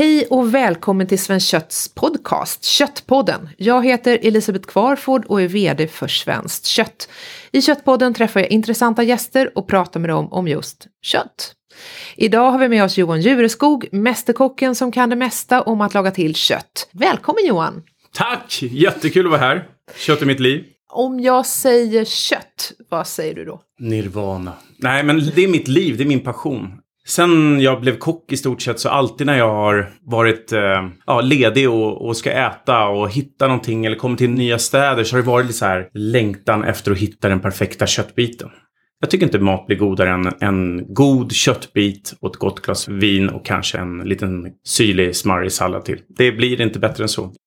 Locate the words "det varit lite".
35.22-35.58